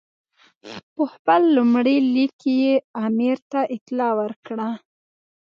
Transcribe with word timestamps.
په 0.93 1.03
خپل 1.13 1.41
لومړي 1.57 1.95
لیک 2.13 2.31
کې 2.41 2.53
یې 2.63 2.73
امیر 3.05 3.37
ته 3.51 3.59
اطلاع 3.75 4.11
ورکړه. 4.21 4.69